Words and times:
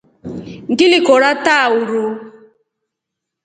Ngili 0.71 0.99
kora 1.07 1.29
taa 1.45 1.65
uruu. 1.79 2.13